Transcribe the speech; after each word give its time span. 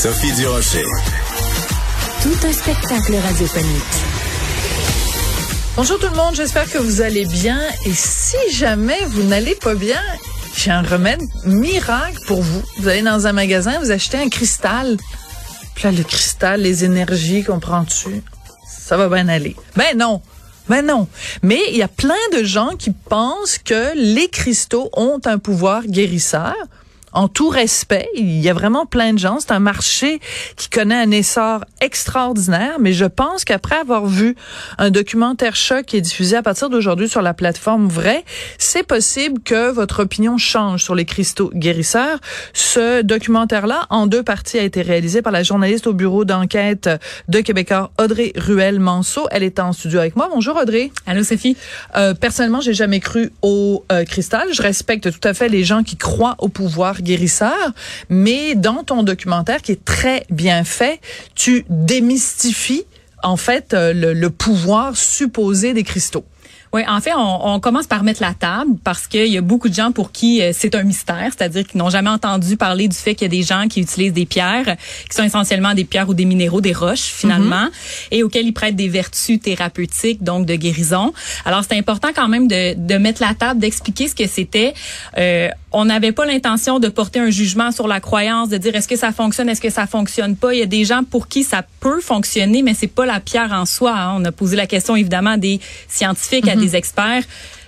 Sophie 0.00 0.32
Durocher. 0.34 0.84
Tout 2.22 2.46
un 2.46 2.52
spectacle 2.52 3.16
radiophonique. 3.16 3.82
Bonjour 5.74 5.98
tout 5.98 6.06
le 6.06 6.14
monde, 6.14 6.36
j'espère 6.36 6.70
que 6.70 6.78
vous 6.78 7.00
allez 7.00 7.26
bien. 7.26 7.60
Et 7.84 7.92
si 7.92 8.36
jamais 8.52 9.04
vous 9.06 9.24
n'allez 9.24 9.56
pas 9.56 9.74
bien, 9.74 10.00
j'ai 10.54 10.70
un 10.70 10.82
remède 10.82 11.20
miracle 11.44 12.16
pour 12.28 12.40
vous. 12.40 12.62
Vous 12.78 12.86
allez 12.86 13.02
dans 13.02 13.26
un 13.26 13.32
magasin, 13.32 13.80
vous 13.80 13.90
achetez 13.90 14.18
un 14.18 14.28
cristal. 14.28 14.98
Puis 15.74 15.82
là, 15.82 15.90
le 15.90 16.04
cristal, 16.04 16.60
les 16.60 16.84
énergies 16.84 17.42
qu'on 17.42 17.58
prend 17.58 17.82
dessus, 17.82 18.22
ça 18.68 18.96
va 18.96 19.08
bien 19.08 19.26
aller. 19.26 19.56
Ben 19.74 19.98
non, 19.98 20.22
ben 20.68 20.86
non. 20.86 21.08
Mais 21.42 21.58
il 21.70 21.76
y 21.76 21.82
a 21.82 21.88
plein 21.88 22.14
de 22.34 22.44
gens 22.44 22.76
qui 22.78 22.92
pensent 22.92 23.58
que 23.58 23.96
les 23.96 24.28
cristaux 24.28 24.90
ont 24.92 25.18
un 25.24 25.38
pouvoir 25.38 25.82
guérisseur 25.88 26.54
en 27.12 27.28
tout 27.28 27.48
respect. 27.48 28.08
Il 28.14 28.40
y 28.40 28.48
a 28.48 28.54
vraiment 28.54 28.86
plein 28.86 29.12
de 29.12 29.18
gens. 29.18 29.38
C'est 29.40 29.52
un 29.52 29.60
marché 29.60 30.20
qui 30.56 30.68
connaît 30.68 30.94
un 30.94 31.10
essor 31.10 31.64
extraordinaire, 31.80 32.76
mais 32.80 32.92
je 32.92 33.04
pense 33.04 33.44
qu'après 33.44 33.76
avoir 33.76 34.06
vu 34.06 34.36
un 34.78 34.90
documentaire 34.90 35.56
choc 35.56 35.86
qui 35.86 35.96
est 35.96 36.00
diffusé 36.00 36.36
à 36.36 36.42
partir 36.42 36.70
d'aujourd'hui 36.70 37.08
sur 37.08 37.22
la 37.22 37.34
plateforme 37.34 37.88
Vrai, 37.88 38.24
c'est 38.58 38.82
possible 38.82 39.40
que 39.42 39.70
votre 39.70 40.02
opinion 40.02 40.36
change 40.38 40.84
sur 40.84 40.94
les 40.94 41.04
cristaux 41.04 41.50
guérisseurs. 41.54 42.18
Ce 42.52 43.02
documentaire-là, 43.02 43.86
en 43.90 44.06
deux 44.06 44.22
parties, 44.22 44.58
a 44.58 44.62
été 44.62 44.82
réalisé 44.82 45.22
par 45.22 45.32
la 45.32 45.42
journaliste 45.42 45.86
au 45.86 45.92
bureau 45.92 46.24
d'enquête 46.24 46.88
de 47.28 47.40
Québécois 47.40 47.90
Audrey 47.98 48.32
Ruel-Manceau. 48.36 49.28
Elle 49.30 49.42
est 49.42 49.58
en 49.58 49.72
studio 49.72 50.00
avec 50.00 50.16
moi. 50.16 50.28
Bonjour 50.32 50.56
Audrey. 50.56 50.90
Allô 51.06 51.22
Sophie. 51.22 51.56
Euh, 51.96 52.14
personnellement, 52.14 52.60
j'ai 52.60 52.74
jamais 52.74 53.00
cru 53.00 53.32
au 53.42 53.84
euh, 53.92 54.04
cristal. 54.04 54.48
Je 54.52 54.62
respecte 54.62 55.10
tout 55.10 55.28
à 55.28 55.34
fait 55.34 55.48
les 55.48 55.64
gens 55.64 55.82
qui 55.82 55.96
croient 55.96 56.36
au 56.38 56.48
pouvoir 56.48 56.97
guérisseur, 57.02 57.72
mais 58.08 58.54
dans 58.54 58.84
ton 58.84 59.02
documentaire 59.02 59.62
qui 59.62 59.72
est 59.72 59.84
très 59.84 60.24
bien 60.30 60.64
fait, 60.64 61.00
tu 61.34 61.64
démystifies 61.68 62.84
en 63.22 63.36
fait 63.36 63.74
euh, 63.74 63.92
le, 63.92 64.12
le 64.12 64.30
pouvoir 64.30 64.96
supposé 64.96 65.74
des 65.74 65.82
cristaux. 65.82 66.24
Oui, 66.72 66.82
en 66.86 67.00
fait, 67.00 67.12
on, 67.16 67.54
on, 67.54 67.60
commence 67.60 67.86
par 67.86 68.02
mettre 68.02 68.22
la 68.22 68.34
table 68.34 68.72
parce 68.84 69.06
qu'il 69.06 69.26
y 69.26 69.38
a 69.38 69.40
beaucoup 69.40 69.68
de 69.68 69.74
gens 69.74 69.90
pour 69.92 70.12
qui 70.12 70.42
euh, 70.42 70.52
c'est 70.52 70.74
un 70.74 70.82
mystère, 70.82 71.30
c'est-à-dire 71.34 71.66
qu'ils 71.66 71.78
n'ont 71.78 71.90
jamais 71.90 72.10
entendu 72.10 72.56
parler 72.56 72.88
du 72.88 72.96
fait 72.96 73.14
qu'il 73.14 73.24
y 73.24 73.30
a 73.32 73.36
des 73.40 73.42
gens 73.42 73.68
qui 73.68 73.80
utilisent 73.80 74.12
des 74.12 74.26
pierres 74.26 74.76
qui 75.08 75.16
sont 75.16 75.24
essentiellement 75.24 75.74
des 75.74 75.84
pierres 75.84 76.08
ou 76.08 76.14
des 76.14 76.24
minéraux, 76.24 76.60
des 76.60 76.72
roches 76.72 77.08
finalement, 77.22 77.66
mm 77.66 77.68
-hmm. 77.68 78.14
et 78.14 78.22
auxquelles 78.22 78.46
ils 78.46 78.52
prêtent 78.52 78.76
des 78.76 78.88
vertus 78.88 79.40
thérapeutiques, 79.40 80.22
donc 80.22 80.46
de 80.46 80.54
guérison. 80.54 81.12
Alors 81.44 81.62
c'est 81.66 81.78
important 81.82 82.08
quand 82.14 82.28
même 82.28 82.46
de, 82.48 82.74
de 82.74 82.96
mettre 82.98 83.22
la 83.22 83.34
table, 83.34 83.60
d'expliquer 83.60 84.08
ce 84.08 84.14
que 84.14 84.26
c'était. 84.26 84.74
Euh, 85.16 85.48
on 85.72 85.84
n'avait 85.84 86.12
pas 86.12 86.24
l'intention 86.24 86.78
de 86.78 86.88
porter 86.88 87.20
un 87.20 87.30
jugement 87.30 87.70
sur 87.72 87.88
la 87.88 88.00
croyance, 88.00 88.48
de 88.48 88.56
dire 88.56 88.74
est-ce 88.74 88.88
que 88.88 88.96
ça 88.96 89.12
fonctionne, 89.12 89.48
est-ce 89.50 89.60
que 89.60 89.70
ça 89.70 89.86
fonctionne 89.86 90.34
pas? 90.36 90.54
Il 90.54 90.60
y 90.60 90.62
a 90.62 90.66
des 90.66 90.84
gens 90.84 91.02
pour 91.04 91.28
qui 91.28 91.44
ça 91.44 91.62
peut 91.80 92.00
fonctionner, 92.00 92.62
mais 92.62 92.74
c'est 92.74 92.86
pas 93.00 93.06
la 93.14 93.20
pierre 93.20 93.52
en 93.52 93.66
soi. 93.66 93.94
Hein. 93.94 94.14
On 94.18 94.24
a 94.24 94.32
posé 94.32 94.56
la 94.56 94.66
question 94.66 94.96
évidemment 94.96 95.30
à 95.30 95.36
des 95.36 95.60
scientifiques, 95.88 96.46
mm 96.46 96.48
-hmm. 96.48 96.57
à 96.57 96.57
des 96.58 96.76
experts. 96.76 97.24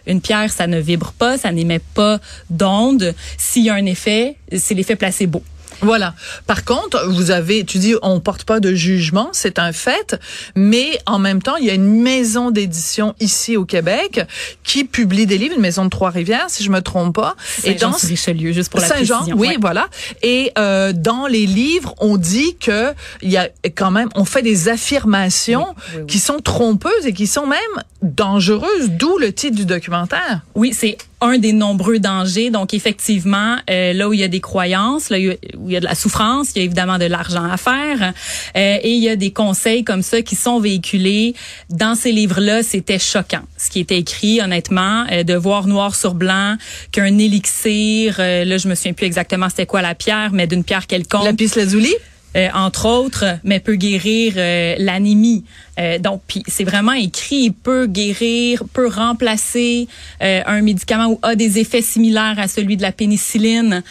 Une 0.06 0.20
pierre, 0.20 0.50
ça 0.50 0.66
ne 0.66 0.78
vibre 0.78 1.12
pas, 1.12 1.38
ça 1.38 1.52
n'émet 1.52 1.78
pas 1.78 2.20
d'onde. 2.48 3.14
S'il 3.36 3.64
y 3.64 3.70
a 3.70 3.74
un 3.74 3.86
effet, 3.86 4.36
c'est 4.56 4.74
l'effet 4.74 4.96
placebo. 4.96 5.42
Voilà. 5.82 6.14
Par 6.46 6.64
contre, 6.64 7.06
vous 7.08 7.30
avez, 7.30 7.64
tu 7.64 7.78
dis, 7.78 7.94
on 8.02 8.20
porte 8.20 8.44
pas 8.44 8.60
de 8.60 8.74
jugement, 8.74 9.30
c'est 9.32 9.58
un 9.58 9.72
fait, 9.72 10.16
mais 10.54 10.98
en 11.06 11.18
même 11.18 11.42
temps, 11.42 11.56
il 11.56 11.66
y 11.66 11.70
a 11.70 11.74
une 11.74 12.02
maison 12.02 12.50
d'édition 12.50 13.14
ici 13.20 13.56
au 13.56 13.64
Québec 13.64 14.20
qui 14.62 14.84
publie 14.84 15.26
des 15.26 15.38
livres, 15.38 15.54
une 15.54 15.62
maison 15.62 15.84
de 15.84 15.90
Trois-Rivières, 15.90 16.46
si 16.48 16.62
je 16.62 16.70
me 16.70 16.80
trompe 16.80 17.14
pas. 17.14 17.34
Et 17.64 17.74
dans 17.74 17.90
Richelieu, 17.90 18.52
juste 18.52 18.70
pour 18.70 18.80
la 18.80 18.86
Saint-Jean, 18.86 19.26
oui, 19.28 19.48
ouais. 19.48 19.56
voilà. 19.60 19.88
Et 20.22 20.52
euh, 20.58 20.92
dans 20.92 21.26
les 21.26 21.46
livres, 21.46 21.94
on 21.98 22.16
dit 22.16 22.56
que 22.58 22.92
il 23.22 23.30
y 23.30 23.36
a 23.36 23.48
quand 23.74 23.90
même, 23.90 24.08
on 24.14 24.24
fait 24.24 24.42
des 24.42 24.68
affirmations 24.68 25.66
oui, 25.68 25.84
oui, 25.94 26.00
oui. 26.00 26.06
qui 26.06 26.18
sont 26.18 26.38
trompeuses 26.38 27.06
et 27.06 27.12
qui 27.12 27.26
sont 27.26 27.46
même 27.46 27.58
dangereuses, 28.02 28.90
d'où 28.90 29.18
le 29.18 29.32
titre 29.32 29.56
du 29.56 29.64
documentaire. 29.64 30.40
Oui, 30.54 30.72
c'est 30.76 30.96
un 31.20 31.38
des 31.38 31.52
nombreux 31.52 31.98
dangers. 31.98 32.50
Donc, 32.50 32.74
effectivement, 32.74 33.56
euh, 33.68 33.92
là 33.92 34.08
où 34.08 34.12
il 34.12 34.20
y 34.20 34.24
a 34.24 34.28
des 34.28 34.40
croyances, 34.40 35.10
là 35.10 35.18
où 35.18 35.68
il 35.68 35.72
y 35.72 35.76
a 35.76 35.80
de 35.80 35.84
la 35.84 35.94
souffrance, 35.94 36.52
il 36.54 36.58
y 36.58 36.60
a 36.62 36.64
évidemment 36.64 36.98
de 36.98 37.04
l'argent 37.04 37.44
à 37.44 37.56
faire. 37.56 38.12
Euh, 38.56 38.78
et 38.82 38.92
il 38.92 39.02
y 39.02 39.08
a 39.08 39.16
des 39.16 39.30
conseils 39.30 39.84
comme 39.84 40.02
ça 40.02 40.22
qui 40.22 40.36
sont 40.36 40.60
véhiculés. 40.60 41.34
Dans 41.68 41.94
ces 41.94 42.12
livres-là, 42.12 42.62
c'était 42.62 42.98
choquant. 42.98 43.42
Ce 43.56 43.70
qui 43.70 43.80
était 43.80 43.98
écrit, 43.98 44.40
honnêtement, 44.40 45.06
euh, 45.10 45.22
de 45.22 45.34
voir 45.34 45.66
noir 45.66 45.94
sur 45.94 46.14
blanc 46.14 46.56
qu'un 46.92 47.18
élixir, 47.18 48.16
euh, 48.18 48.44
là, 48.44 48.58
je 48.58 48.68
me 48.68 48.74
souviens 48.74 48.92
plus 48.92 49.06
exactement 49.06 49.48
c'était 49.48 49.66
quoi 49.66 49.82
la 49.82 49.94
pierre, 49.94 50.30
mais 50.32 50.46
d'une 50.46 50.64
pierre 50.64 50.86
quelconque. 50.86 51.24
La 51.24 51.32
lazuli? 51.56 51.94
Euh, 52.36 52.48
entre 52.54 52.86
autres, 52.86 53.24
mais 53.42 53.58
peut 53.58 53.74
guérir 53.74 54.34
euh, 54.36 54.76
l'anémie. 54.78 55.44
Euh, 55.80 55.98
donc, 55.98 56.22
puis 56.28 56.44
c'est 56.46 56.62
vraiment 56.62 56.92
écrit, 56.92 57.50
peut 57.50 57.86
guérir, 57.86 58.62
peut 58.72 58.86
remplacer 58.86 59.88
un 60.20 60.60
médicament 60.62 61.08
ou 61.08 61.18
a 61.22 61.34
des 61.34 61.58
effets 61.58 61.82
similaires 61.82 62.38
à 62.38 62.46
celui 62.46 62.76
de 62.76 62.82
la 62.82 62.92
pénicilline. 62.92 63.82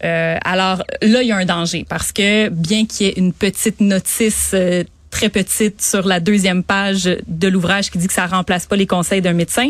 alors 0.00 0.82
là, 1.00 1.22
il 1.22 1.28
y 1.28 1.32
a 1.32 1.36
un 1.36 1.44
danger 1.44 1.84
parce 1.88 2.12
que 2.12 2.48
bien 2.48 2.86
qu'il 2.86 3.06
y 3.06 3.10
ait 3.10 3.14
une 3.16 3.32
petite 3.32 3.80
notice 3.80 4.54
très 5.12 5.28
petite 5.28 5.80
sur 5.80 6.08
la 6.08 6.18
deuxième 6.18 6.64
page 6.64 7.04
de 7.28 7.48
l'ouvrage 7.48 7.90
qui 7.90 7.98
dit 7.98 8.08
que 8.08 8.12
ça 8.12 8.26
remplace 8.26 8.66
pas 8.66 8.74
les 8.74 8.86
conseils 8.86 9.20
d'un 9.20 9.34
médecin. 9.34 9.68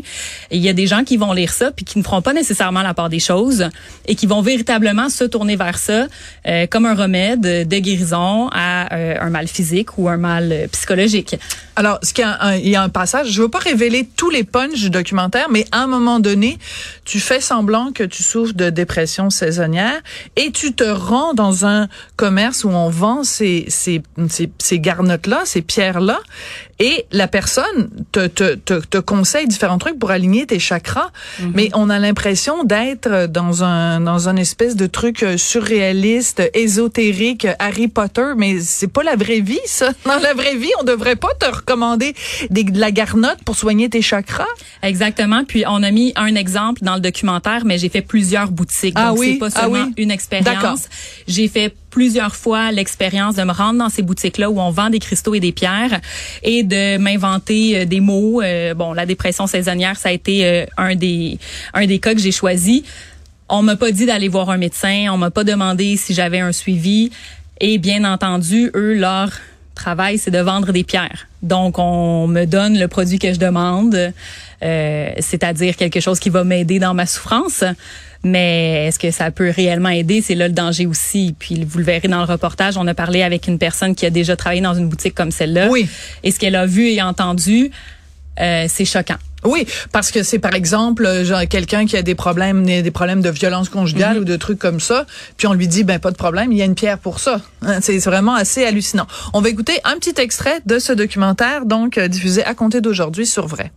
Il 0.50 0.60
y 0.60 0.68
a 0.68 0.72
des 0.72 0.86
gens 0.86 1.04
qui 1.04 1.18
vont 1.18 1.32
lire 1.32 1.52
ça 1.52 1.72
puis 1.72 1.84
qui 1.84 1.98
ne 1.98 2.04
feront 2.04 2.22
pas 2.22 2.32
nécessairement 2.32 2.82
la 2.82 2.94
part 2.94 3.10
des 3.10 3.18
choses 3.18 3.68
et 4.06 4.14
qui 4.14 4.26
vont 4.26 4.40
véritablement 4.40 5.10
se 5.10 5.24
tourner 5.24 5.56
vers 5.56 5.76
ça 5.76 6.06
euh, 6.46 6.66
comme 6.68 6.86
un 6.86 6.94
remède 6.94 7.68
de 7.68 7.78
guérison 7.78 8.48
à 8.52 8.94
euh, 8.94 9.16
un 9.20 9.30
mal 9.30 9.48
physique 9.48 9.98
ou 9.98 10.08
un 10.08 10.16
mal 10.16 10.68
psychologique. 10.70 11.36
Alors, 11.74 11.98
ce 12.02 12.12
qu'il 12.12 12.22
y, 12.22 12.26
a 12.26 12.42
un, 12.42 12.56
il 12.56 12.68
y 12.68 12.76
a 12.76 12.82
un 12.82 12.90
passage, 12.90 13.30
je 13.30 13.42
veux 13.42 13.48
pas 13.48 13.58
révéler 13.58 14.06
tous 14.16 14.28
les 14.28 14.44
punchs 14.44 14.78
du 14.78 14.90
documentaire, 14.90 15.48
mais 15.50 15.64
à 15.72 15.82
un 15.82 15.86
moment 15.86 16.20
donné, 16.20 16.58
tu 17.04 17.18
fais 17.18 17.40
semblant 17.40 17.92
que 17.92 18.04
tu 18.04 18.22
souffres 18.22 18.52
de 18.52 18.68
dépression 18.68 19.30
saisonnière 19.30 20.00
et 20.36 20.50
tu 20.50 20.74
te 20.74 20.84
rends 20.84 21.32
dans 21.32 21.64
un 21.64 21.88
commerce 22.16 22.64
où 22.64 22.68
on 22.68 22.90
vend 22.90 23.24
ces, 23.24 23.64
ces, 23.68 24.02
ces, 24.28 24.50
ces 24.58 24.80
garnottes-là, 24.80 25.42
ces 25.44 25.62
pierres-là, 25.62 26.20
et 26.82 27.06
la 27.12 27.28
personne 27.28 27.88
te, 28.10 28.26
te, 28.26 28.56
te, 28.56 28.74
te, 28.74 28.98
conseille 28.98 29.46
différents 29.46 29.78
trucs 29.78 30.00
pour 30.00 30.10
aligner 30.10 30.46
tes 30.46 30.58
chakras, 30.58 31.10
mm 31.38 31.44
-hmm. 31.44 31.52
mais 31.54 31.68
on 31.74 31.88
a 31.90 31.98
l'impression 32.00 32.64
d'être 32.64 33.28
dans 33.28 33.62
un 33.62 34.00
dans 34.00 34.22
un 34.28 34.36
espèce 34.36 34.74
de 34.74 34.88
truc 34.98 35.24
surréaliste, 35.36 36.42
ésotérique, 36.54 37.46
Harry 37.66 37.88
Potter, 37.98 38.30
mais 38.36 38.52
c'est 38.60 38.92
pas 38.96 39.04
la 39.04 39.16
vraie 39.22 39.44
vie 39.52 39.66
ça. 39.66 39.88
Dans 40.12 40.22
la 40.28 40.34
vraie 40.40 40.56
vie, 40.64 40.74
on 40.80 40.84
devrait 40.94 41.20
pas 41.26 41.34
te 41.42 41.48
recommander 41.58 42.10
des, 42.50 42.64
de 42.64 42.80
la 42.86 42.90
garnotte 42.90 43.42
pour 43.46 43.56
soigner 43.62 43.88
tes 43.94 44.02
chakras. 44.10 44.52
Exactement. 44.82 45.42
Puis 45.50 45.62
on 45.76 45.80
a 45.88 45.90
mis 46.00 46.08
un 46.16 46.34
exemple 46.44 46.78
dans 46.88 46.96
le 47.00 47.04
documentaire, 47.10 47.62
mais 47.68 47.76
j'ai 47.80 47.92
fait 47.96 48.06
plusieurs 48.14 48.50
boutiques, 48.58 48.96
ah 48.96 49.08
donc 49.08 49.18
oui? 49.20 49.28
c'est 49.28 49.38
pas 49.44 49.50
seulement 49.50 49.86
ah 49.86 49.92
oui? 49.96 50.04
une 50.04 50.12
expérience. 50.18 50.82
J'ai 51.34 51.48
fait 51.56 51.70
plusieurs 51.92 52.34
fois 52.34 52.72
l'expérience 52.72 53.36
de 53.36 53.44
me 53.44 53.52
rendre 53.52 53.78
dans 53.78 53.90
ces 53.90 54.02
boutiques-là 54.02 54.50
où 54.50 54.58
on 54.58 54.70
vend 54.70 54.90
des 54.90 54.98
cristaux 54.98 55.34
et 55.34 55.40
des 55.40 55.52
pierres 55.52 56.00
et 56.42 56.64
de 56.64 56.96
m'inventer 56.96 57.86
des 57.86 58.00
mots. 58.00 58.42
Euh, 58.42 58.74
bon, 58.74 58.94
la 58.94 59.06
dépression 59.06 59.46
saisonnière, 59.46 59.96
ça 59.96 60.08
a 60.08 60.12
été 60.12 60.44
euh, 60.44 60.66
un 60.78 60.96
des 60.96 61.38
un 61.74 61.86
des 61.86 62.00
cas 62.00 62.14
que 62.14 62.20
j'ai 62.20 62.32
choisi. 62.32 62.82
On 63.48 63.62
m'a 63.62 63.76
pas 63.76 63.92
dit 63.92 64.06
d'aller 64.06 64.28
voir 64.28 64.48
un 64.50 64.56
médecin, 64.56 65.08
on 65.12 65.18
m'a 65.18 65.30
pas 65.30 65.44
demandé 65.44 65.96
si 65.96 66.14
j'avais 66.14 66.40
un 66.40 66.52
suivi 66.52 67.10
et 67.60 67.76
bien 67.78 68.10
entendu, 68.10 68.70
eux 68.74 68.94
leur 68.94 69.30
travail, 69.74 70.18
c'est 70.18 70.30
de 70.30 70.38
vendre 70.38 70.72
des 70.72 70.84
pierres. 70.84 71.28
Donc, 71.42 71.78
on 71.78 72.26
me 72.26 72.44
donne 72.44 72.78
le 72.78 72.88
produit 72.88 73.18
que 73.18 73.32
je 73.32 73.38
demande, 73.38 74.12
euh, 74.62 75.10
c'est-à-dire 75.18 75.76
quelque 75.76 76.00
chose 76.00 76.20
qui 76.20 76.30
va 76.30 76.44
m'aider 76.44 76.78
dans 76.78 76.94
ma 76.94 77.06
souffrance. 77.06 77.64
Mais 78.24 78.86
est-ce 78.86 78.98
que 78.98 79.10
ça 79.10 79.30
peut 79.30 79.50
réellement 79.50 79.88
aider? 79.88 80.20
C'est 80.22 80.36
là 80.36 80.46
le 80.46 80.54
danger 80.54 80.86
aussi. 80.86 81.34
Puis 81.36 81.64
vous 81.64 81.78
le 81.78 81.84
verrez 81.84 82.06
dans 82.06 82.24
le 82.24 82.30
reportage, 82.30 82.76
on 82.76 82.86
a 82.86 82.94
parlé 82.94 83.22
avec 83.22 83.48
une 83.48 83.58
personne 83.58 83.94
qui 83.94 84.06
a 84.06 84.10
déjà 84.10 84.36
travaillé 84.36 84.60
dans 84.60 84.74
une 84.74 84.88
boutique 84.88 85.14
comme 85.14 85.32
celle-là. 85.32 85.68
Oui. 85.68 85.88
Et 86.22 86.30
ce 86.30 86.38
qu'elle 86.38 86.54
a 86.54 86.66
vu 86.66 86.86
et 86.88 87.02
entendu, 87.02 87.70
euh, 88.40 88.66
c'est 88.68 88.84
choquant. 88.84 89.16
Oui, 89.44 89.66
parce 89.90 90.10
que 90.12 90.22
c'est 90.22 90.38
par 90.38 90.54
exemple 90.54 91.04
euh, 91.04 91.24
genre 91.24 91.40
quelqu'un 91.48 91.84
qui 91.84 91.96
a 91.96 92.02
des 92.02 92.14
problèmes 92.14 92.64
des 92.64 92.90
problèmes 92.90 93.22
de 93.22 93.30
violence 93.30 93.68
conjugale 93.68 94.16
Mhm. 94.16 94.22
ou 94.22 94.24
de 94.24 94.36
trucs 94.36 94.58
comme 94.58 94.78
ça, 94.80 95.04
puis 95.36 95.46
on 95.48 95.52
lui 95.52 95.66
dit 95.68 95.82
ben 95.84 95.98
pas 95.98 96.10
de 96.12 96.16
problème, 96.16 96.52
il 96.52 96.58
y 96.58 96.62
a 96.62 96.64
une 96.64 96.74
pierre 96.76 96.98
pour 96.98 97.18
ça. 97.18 97.40
Hein, 97.62 97.80
C'est 97.80 97.98
vraiment 97.98 98.34
assez 98.34 98.64
hallucinant. 98.64 99.06
On 99.32 99.40
va 99.40 99.48
écouter 99.48 99.78
un 99.84 99.96
petit 99.96 100.20
extrait 100.20 100.60
de 100.66 100.78
ce 100.78 100.92
documentaire 100.92 101.66
donc 101.66 101.98
euh, 101.98 102.06
diffusé 102.08 102.44
à 102.44 102.54
compter 102.54 102.80
d'aujourd'hui 102.80 103.26
sur 103.26 103.46
vrai. 103.48 103.72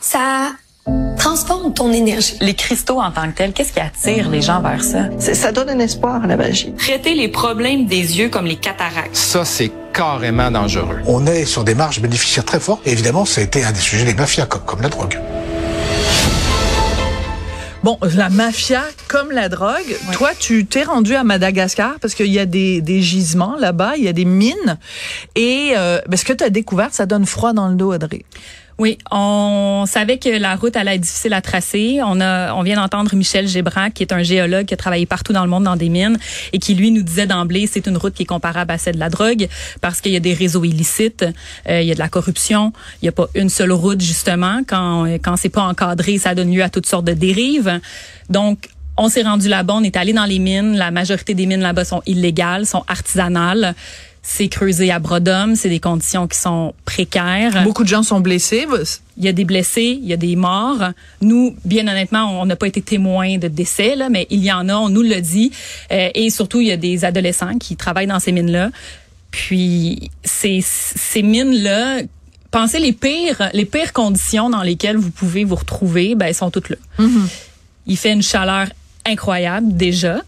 Ça 0.00 0.52
transforme 1.24 1.74
ton 1.74 1.92
énergie. 1.92 2.34
Les 2.40 2.54
cristaux 2.54 2.98
en 2.98 3.10
tant 3.10 3.30
que 3.30 3.36
tels, 3.36 3.52
qu'est-ce 3.52 3.74
qui 3.74 3.80
attire 3.80 4.30
les 4.30 4.40
gens 4.40 4.62
vers 4.62 4.82
ça? 4.82 5.10
C'est- 5.18 5.34
Ça 5.34 5.52
donne 5.52 5.68
un 5.68 5.78
espoir 5.78 6.24
à 6.24 6.26
la 6.26 6.36
magie. 6.38 6.72
Traiter 6.78 7.14
les 7.14 7.28
problèmes 7.28 7.84
des 7.86 8.18
yeux 8.18 8.30
comme 8.30 8.46
les 8.46 8.56
cataractes. 8.56 9.14
Ça, 9.14 9.44
c'est 9.44 9.70
carrément 9.92 10.50
dangereux. 10.50 10.98
On 11.06 11.26
est 11.26 11.44
sur 11.44 11.62
des 11.62 11.74
marges 11.74 12.00
bénéficiaires 12.00 12.44
très 12.46 12.58
fortes. 12.58 12.86
Et 12.86 12.92
évidemment, 12.92 13.26
ça 13.26 13.42
a 13.42 13.44
été 13.44 13.62
un 13.64 13.72
des 13.72 13.80
sujets 13.80 14.04
des 14.06 14.14
mafias, 14.14 14.46
comme, 14.46 14.62
comme 14.62 14.80
la 14.80 14.88
drogue. 14.88 15.18
Bon, 17.82 17.98
la 18.14 18.28
mafia 18.30 18.82
comme 19.08 19.30
la 19.30 19.48
drogue. 19.50 19.96
Toi, 20.12 20.30
tu 20.38 20.64
t'es 20.66 20.84
rendu 20.84 21.14
à 21.16 21.24
Madagascar 21.24 21.94
parce 22.00 22.14
qu'il 22.14 22.26
y 22.32 22.38
a 22.38 22.44
des, 22.46 22.80
des 22.82 23.00
gisements 23.02 23.56
là-bas, 23.58 23.92
il 23.98 24.04
y 24.04 24.08
a 24.08 24.12
des 24.14 24.26
mines. 24.26 24.78
Et 25.34 25.72
euh, 25.76 26.00
ben, 26.06 26.16
ce 26.16 26.24
que 26.24 26.32
tu 26.34 26.44
as 26.44 26.50
découvert, 26.50 26.88
ça 26.92 27.04
donne 27.06 27.24
froid 27.26 27.52
dans 27.54 27.68
le 27.68 27.74
dos, 27.76 27.92
Audrey. 27.94 28.22
Oui, 28.80 28.96
on 29.10 29.84
savait 29.86 30.16
que 30.16 30.30
la 30.30 30.56
route 30.56 30.74
allait 30.74 30.94
être 30.94 31.02
difficile 31.02 31.34
à 31.34 31.42
tracer. 31.42 32.00
On 32.02 32.18
a, 32.18 32.54
on 32.54 32.62
vient 32.62 32.76
d'entendre 32.76 33.14
Michel 33.14 33.46
Gébrac, 33.46 33.92
qui 33.92 34.02
est 34.02 34.10
un 34.14 34.22
géologue 34.22 34.64
qui 34.64 34.72
a 34.72 34.76
travaillé 34.78 35.04
partout 35.04 35.34
dans 35.34 35.44
le 35.44 35.50
monde 35.50 35.64
dans 35.64 35.76
des 35.76 35.90
mines 35.90 36.16
et 36.54 36.58
qui 36.58 36.74
lui 36.74 36.90
nous 36.90 37.02
disait 37.02 37.26
d'emblée, 37.26 37.66
c'est 37.66 37.86
une 37.86 37.98
route 37.98 38.14
qui 38.14 38.22
est 38.22 38.26
comparable 38.26 38.70
à 38.70 38.78
celle 38.78 38.94
de 38.94 39.00
la 39.00 39.10
drogue 39.10 39.48
parce 39.82 40.00
qu'il 40.00 40.12
y 40.12 40.16
a 40.16 40.20
des 40.20 40.32
réseaux 40.32 40.64
illicites, 40.64 41.26
euh, 41.68 41.82
il 41.82 41.88
y 41.88 41.90
a 41.90 41.94
de 41.94 41.98
la 41.98 42.08
corruption, 42.08 42.72
il 43.02 43.04
n'y 43.04 43.08
a 43.10 43.12
pas 43.12 43.26
une 43.34 43.50
seule 43.50 43.72
route 43.72 44.00
justement. 44.00 44.62
Quand 44.66 45.04
quand 45.22 45.36
c'est 45.36 45.50
pas 45.50 45.64
encadré, 45.64 46.16
ça 46.16 46.34
donne 46.34 46.50
lieu 46.50 46.62
à 46.62 46.70
toutes 46.70 46.86
sortes 46.86 47.04
de 47.04 47.12
dérives. 47.12 47.80
Donc 48.30 48.70
on 48.96 49.10
s'est 49.10 49.22
rendu 49.22 49.48
là-bas, 49.48 49.74
on 49.76 49.82
est 49.82 49.98
allé 49.98 50.14
dans 50.14 50.24
les 50.24 50.38
mines. 50.38 50.74
La 50.76 50.90
majorité 50.90 51.34
des 51.34 51.44
mines 51.44 51.60
là-bas 51.60 51.84
sont 51.84 52.02
illégales, 52.06 52.64
sont 52.64 52.84
artisanales. 52.88 53.74
C'est 54.22 54.48
creusé 54.48 54.90
à 54.90 54.98
bras 54.98 55.20
d'homme, 55.20 55.56
c'est 55.56 55.70
des 55.70 55.80
conditions 55.80 56.28
qui 56.28 56.38
sont 56.38 56.74
précaires. 56.84 57.64
Beaucoup 57.64 57.84
de 57.84 57.88
gens 57.88 58.02
sont 58.02 58.20
blessés. 58.20 58.66
Il 59.16 59.24
y 59.24 59.28
a 59.28 59.32
des 59.32 59.44
blessés, 59.44 59.98
il 60.00 60.06
y 60.06 60.12
a 60.12 60.16
des 60.16 60.36
morts. 60.36 60.90
Nous, 61.22 61.56
bien 61.64 61.88
honnêtement, 61.88 62.40
on 62.40 62.46
n'a 62.46 62.56
pas 62.56 62.66
été 62.66 62.82
témoins 62.82 63.38
de 63.38 63.48
décès, 63.48 63.96
là, 63.96 64.08
mais 64.10 64.26
il 64.30 64.44
y 64.44 64.52
en 64.52 64.68
a, 64.68 64.74
on 64.74 64.90
nous 64.90 65.02
le 65.02 65.20
dit. 65.20 65.52
Euh, 65.90 66.10
et 66.14 66.28
surtout, 66.30 66.60
il 66.60 66.68
y 66.68 66.72
a 66.72 66.76
des 66.76 67.04
adolescents 67.04 67.56
qui 67.58 67.76
travaillent 67.76 68.06
dans 68.06 68.20
ces 68.20 68.32
mines-là. 68.32 68.70
Puis, 69.30 70.10
ces, 70.22 70.60
ces 70.62 71.22
mines-là, 71.22 72.02
pensez 72.50 72.78
les 72.78 72.92
pires, 72.92 73.48
les 73.52 73.64
pires 73.64 73.92
conditions 73.92 74.50
dans 74.50 74.62
lesquelles 74.62 74.96
vous 74.96 75.10
pouvez 75.10 75.44
vous 75.44 75.56
retrouver, 75.56 76.14
ben, 76.14 76.26
elles 76.26 76.34
sont 76.34 76.50
toutes 76.50 76.68
là. 76.68 76.76
Il 77.86 77.96
fait 77.96 78.12
une 78.12 78.22
chaleur 78.22 78.66
incroyable 79.06 79.74
déjà. 79.74 80.20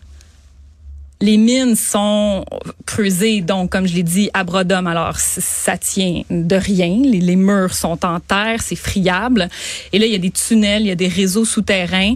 Les 1.22 1.36
mines 1.36 1.76
sont 1.76 2.44
creusées, 2.84 3.42
donc, 3.42 3.70
comme 3.70 3.86
je 3.86 3.94
l'ai 3.94 4.02
dit, 4.02 4.28
à 4.34 4.42
bras 4.42 4.64
d'homme. 4.64 4.88
Alors, 4.88 5.18
ça 5.18 5.78
tient 5.78 6.22
de 6.28 6.56
rien. 6.56 7.00
Les, 7.04 7.20
les 7.20 7.36
murs 7.36 7.74
sont 7.74 8.04
en 8.04 8.18
terre, 8.18 8.60
c'est 8.60 8.74
friable. 8.74 9.48
Et 9.92 10.00
là, 10.00 10.06
il 10.06 10.10
y 10.10 10.16
a 10.16 10.18
des 10.18 10.32
tunnels, 10.32 10.82
il 10.82 10.88
y 10.88 10.90
a 10.90 10.96
des 10.96 11.06
réseaux 11.06 11.44
souterrains. 11.44 12.14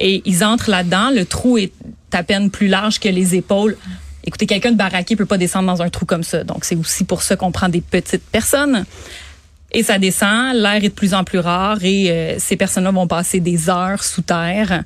Et 0.00 0.22
ils 0.24 0.42
entrent 0.42 0.70
là-dedans. 0.70 1.10
Le 1.14 1.24
trou 1.24 1.56
est 1.56 1.72
à 2.12 2.24
peine 2.24 2.50
plus 2.50 2.66
large 2.66 2.98
que 2.98 3.08
les 3.08 3.36
épaules. 3.36 3.76
Écoutez, 4.24 4.46
quelqu'un 4.46 4.72
de 4.72 4.76
baraqué 4.76 5.14
peut 5.14 5.24
pas 5.24 5.38
descendre 5.38 5.68
dans 5.68 5.80
un 5.80 5.88
trou 5.88 6.04
comme 6.04 6.24
ça. 6.24 6.42
Donc, 6.42 6.64
c'est 6.64 6.74
aussi 6.74 7.04
pour 7.04 7.22
ça 7.22 7.36
qu'on 7.36 7.52
prend 7.52 7.68
des 7.68 7.80
petites 7.80 8.24
personnes. 8.24 8.84
Et 9.70 9.84
ça 9.84 10.00
descend, 10.00 10.56
l'air 10.56 10.82
est 10.82 10.88
de 10.88 10.94
plus 10.94 11.14
en 11.14 11.22
plus 11.22 11.38
rare 11.38 11.78
et 11.84 12.10
euh, 12.10 12.34
ces 12.38 12.56
personnes-là 12.56 12.90
vont 12.90 13.06
passer 13.06 13.38
des 13.38 13.70
heures 13.70 14.02
sous 14.02 14.22
terre. 14.22 14.82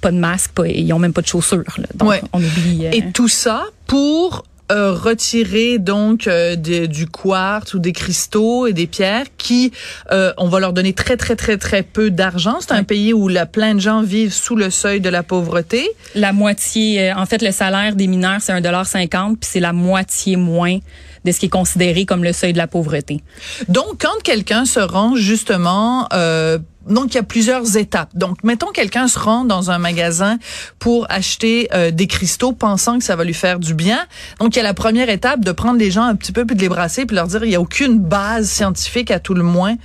Pas 0.00 0.10
de 0.12 0.18
masque, 0.18 0.52
pas, 0.52 0.66
ils 0.68 0.92
ont 0.92 0.98
même 0.98 1.12
pas 1.12 1.22
de 1.22 1.26
chaussures. 1.26 1.64
là. 1.78 1.86
Donc, 1.94 2.08
Ouais. 2.08 2.22
on 2.32 2.38
oublie. 2.42 2.86
euh, 2.86 2.90
Et 2.92 3.10
tout 3.12 3.28
ça 3.28 3.64
pour 3.86 4.44
euh, 4.70 4.92
retirer 4.92 5.78
donc 5.78 6.26
euh, 6.26 6.54
des- 6.54 6.88
du 6.88 7.06
quartz 7.06 7.72
ou 7.72 7.78
des 7.78 7.92
cristaux 7.94 8.66
et 8.66 8.74
des 8.74 8.86
pierres 8.86 9.24
qui, 9.38 9.72
euh, 10.12 10.34
on 10.36 10.48
va 10.48 10.60
leur 10.60 10.74
donner 10.74 10.92
très 10.92 11.16
très 11.16 11.36
très 11.36 11.56
très 11.56 11.82
peu 11.82 12.10
d'argent. 12.10 12.58
C'est 12.60 12.72
un 12.72 12.84
pays 12.84 13.14
où 13.14 13.28
la, 13.28 13.46
plein 13.46 13.74
de 13.74 13.80
gens 13.80 14.02
vivent 14.02 14.34
sous 14.34 14.56
le 14.56 14.68
seuil 14.68 15.00
de 15.00 15.08
la 15.08 15.22
pauvreté. 15.22 15.88
la 16.14 16.34
moitié, 16.34 17.00
euh, 17.10 17.14
en 17.16 17.24
fait, 17.24 17.40
le 17.40 17.50
salaire 17.50 17.96
des 17.96 18.06
mineurs, 18.06 18.42
c'est 18.42 18.52
un 18.52 18.60
dollar 18.60 18.86
cinquante, 18.86 19.38
puis 19.40 19.48
c'est 19.50 19.60
la 19.60 19.72
moitié 19.72 20.36
moins 20.36 20.78
de 21.24 21.32
ce 21.32 21.40
qui 21.40 21.46
est 21.46 21.48
considéré 21.48 22.04
comme 22.04 22.22
le 22.22 22.34
seuil 22.34 22.52
de 22.52 22.58
la 22.58 22.66
pauvreté. 22.66 23.22
Donc, 23.68 24.02
quand 24.02 24.22
quelqu'un 24.22 24.66
se 24.66 24.80
rend 24.80 25.16
justement, 25.16 26.08
euh, 26.12 26.58
donc 26.88 27.12
il 27.12 27.16
y 27.16 27.18
a 27.18 27.22
plusieurs 27.22 27.76
étapes. 27.76 28.10
Donc, 28.14 28.42
mettons 28.44 28.68
quelqu'un 28.68 29.08
se 29.08 29.18
rend 29.18 29.44
dans 29.44 29.70
un 29.70 29.78
magasin 29.78 30.38
pour 30.78 31.06
acheter 31.10 31.68
euh, 31.74 31.90
des 31.90 32.06
cristaux, 32.06 32.52
pensant 32.52 32.98
que 32.98 33.04
ça 33.04 33.16
va 33.16 33.24
lui 33.24 33.34
faire 33.34 33.58
du 33.58 33.74
bien. 33.74 34.06
Donc, 34.40 34.56
il 34.56 34.58
y 34.58 34.60
a 34.60 34.64
la 34.64 34.74
première 34.74 35.08
étape 35.08 35.44
de 35.44 35.52
prendre 35.52 35.78
les 35.78 35.90
gens 35.90 36.04
un 36.04 36.14
petit 36.14 36.32
peu 36.32 36.44
puis 36.44 36.56
de 36.56 36.60
les 36.60 36.68
brasser 36.68 37.06
puis 37.06 37.16
leur 37.16 37.26
dire 37.26 37.44
il 37.44 37.50
y 37.50 37.56
a 37.56 37.60
aucune 37.60 37.98
base 37.98 38.48
scientifique 38.48 39.10
à 39.10 39.20
tout 39.20 39.34
le 39.34 39.42
moins 39.42 39.76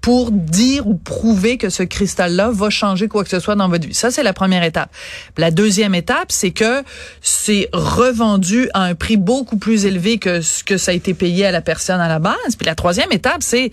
pour 0.00 0.30
dire 0.30 0.86
ou 0.86 0.94
prouver 0.94 1.58
que 1.58 1.68
ce 1.68 1.82
cristal-là 1.82 2.50
va 2.50 2.70
changer 2.70 3.06
quoi 3.08 3.22
que 3.22 3.28
ce 3.28 3.38
soit 3.38 3.54
dans 3.54 3.68
votre 3.68 3.86
vie. 3.86 3.94
Ça, 3.94 4.10
c'est 4.10 4.22
la 4.22 4.32
première 4.32 4.62
étape. 4.62 4.90
La 5.36 5.50
deuxième 5.50 5.94
étape, 5.94 6.32
c'est 6.32 6.52
que 6.52 6.82
c'est 7.20 7.68
revendu 7.72 8.70
à 8.72 8.84
un 8.84 8.94
prix 8.94 9.18
beaucoup 9.18 9.58
plus 9.58 9.84
élevé 9.84 10.18
que 10.18 10.40
ce 10.40 10.64
que 10.64 10.78
ça 10.78 10.92
a 10.92 10.94
été 10.94 11.12
payé 11.12 11.46
à 11.46 11.50
la 11.50 11.60
personne 11.60 12.00
à 12.00 12.08
la 12.08 12.18
base. 12.18 12.56
Puis 12.56 12.66
la 12.66 12.74
troisième 12.74 13.12
étape, 13.12 13.42
c'est, 13.42 13.72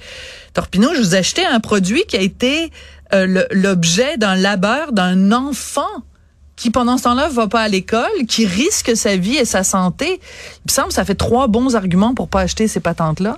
Torpino, 0.53 0.89
je 0.93 0.99
vous 0.99 1.15
ai 1.15 1.19
acheté 1.19 1.45
un 1.45 1.59
produit 1.61 2.03
qui 2.07 2.17
a 2.17 2.21
été 2.21 2.71
euh, 3.13 3.45
l'objet 3.51 4.17
d'un 4.17 4.35
labeur 4.35 4.91
d'un 4.91 5.31
enfant 5.31 5.81
qui 6.57 6.71
pendant 6.71 6.97
ce 6.97 7.03
temps-là 7.03 7.29
va 7.29 7.47
pas 7.47 7.61
à 7.61 7.67
l'école, 7.67 8.25
qui 8.27 8.45
risque 8.45 8.97
sa 8.97 9.15
vie 9.15 9.37
et 9.37 9.45
sa 9.45 9.63
santé. 9.63 10.19
Il 10.19 10.69
me 10.69 10.71
semble 10.71 10.87
que 10.89 10.95
ça 10.95 11.05
fait 11.05 11.15
trois 11.15 11.47
bons 11.47 11.75
arguments 11.75 12.15
pour 12.15 12.27
pas 12.27 12.41
acheter 12.41 12.67
ces 12.67 12.79
patentes-là. 12.79 13.37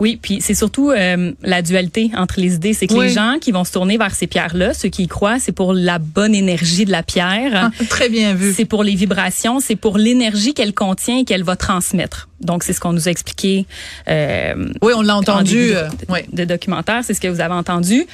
Oui, 0.00 0.16
puis 0.22 0.38
c'est 0.40 0.54
surtout 0.54 0.90
euh, 0.90 1.32
la 1.42 1.60
dualité 1.60 2.10
entre 2.16 2.38
les 2.40 2.54
idées. 2.54 2.72
C'est 2.72 2.86
que 2.86 2.94
Oui. 2.94 3.06
les 3.08 3.12
gens 3.12 3.36
qui 3.40 3.50
vont 3.50 3.64
se 3.64 3.72
tourner 3.72 3.98
vers 3.98 4.14
ces 4.14 4.28
pierres-là, 4.28 4.72
ceux 4.74 4.88
qui 4.90 5.02
y 5.02 5.08
croient, 5.08 5.38
c'est 5.40 5.50
pour 5.52 5.72
la 5.72 5.98
bonne 5.98 6.34
énergie 6.36 6.84
de 6.84 6.92
la 6.92 7.02
pierre. 7.02 7.50
Ah, 7.76 7.84
très 7.88 8.08
bien 8.08 8.32
vu. 8.34 8.52
C'est 8.54 8.64
pour 8.64 8.84
les 8.84 8.94
vibrations, 8.94 9.58
c'est 9.58 9.74
pour 9.76 9.98
l'énergie 9.98 10.54
qu'elle 10.54 10.72
contient 10.72 11.18
et 11.18 11.24
qu'elle 11.24 11.42
va 11.42 11.56
transmettre. 11.56 12.28
Donc, 12.40 12.62
c'est 12.62 12.72
ce 12.72 12.78
qu'on 12.80 12.92
nous 12.92 13.08
a 13.08 13.10
expliqué. 13.10 13.66
Euh, 14.08 14.54
Oui, 14.82 14.92
on 14.96 15.02
l'a 15.02 15.16
en 15.16 15.18
entendu. 15.18 15.54
de, 15.70 15.72
euh, 15.74 15.88
de- 15.88 15.94
oui. 16.08 16.20
de 16.32 16.44
documentaire, 16.44 17.02
c'est 17.02 17.14
ce 17.14 17.20
que 17.20 17.26
vous 17.28 17.40
avez 17.40 17.54
entendu. 17.54 18.06